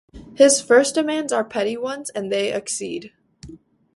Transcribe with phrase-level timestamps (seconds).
[0.33, 3.13] His first demands are petty ones, and they accede.